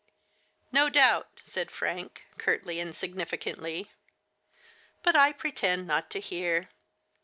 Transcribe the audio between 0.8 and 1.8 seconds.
doubt," said